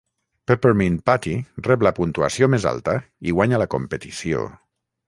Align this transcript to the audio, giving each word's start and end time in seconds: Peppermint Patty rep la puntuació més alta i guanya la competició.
Peppermint 0.51 0.95
Patty 1.09 1.35
rep 1.69 1.85
la 1.89 1.93
puntuació 2.01 2.51
més 2.57 2.67
alta 2.73 2.99
i 3.33 3.39
guanya 3.39 3.65
la 3.65 3.71
competició. 3.77 4.53